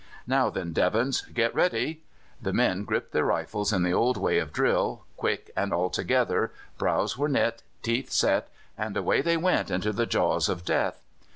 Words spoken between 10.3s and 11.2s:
of death.